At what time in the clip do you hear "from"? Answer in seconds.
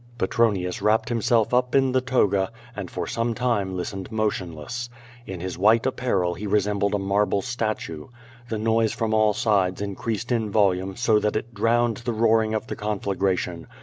8.93-9.13